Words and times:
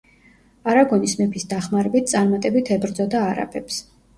არაგონის 0.71 1.13
მეფის 1.19 1.45
დახმარებით 1.53 2.09
წარმატებით 2.15 2.73
ებრძოდა 2.79 3.25
არაბებს. 3.31 3.83